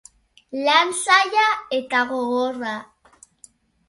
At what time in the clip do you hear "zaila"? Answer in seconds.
1.01-1.43